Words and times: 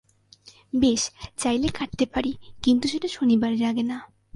বেশ, 0.73 1.01
চাইলে 1.37 1.67
কাটতে 1.67 2.05
পারি, 2.05 2.31
কিন্তু 2.63 2.87
সেটা 2.87 3.07
শনিবারের 3.07 3.63
আগে 3.63 3.83
না। 3.83 3.97